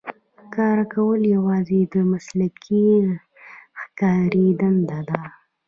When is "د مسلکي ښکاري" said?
1.93-4.47